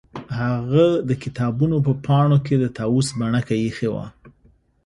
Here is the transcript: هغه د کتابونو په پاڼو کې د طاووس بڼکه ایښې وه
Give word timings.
هغه 0.39 0.85
د 1.09 1.11
کتابونو 1.23 1.77
په 1.85 1.91
پاڼو 2.05 2.37
کې 2.45 2.55
د 2.59 2.65
طاووس 2.77 3.07
بڼکه 3.19 3.53
ایښې 3.63 3.89
وه 3.93 4.05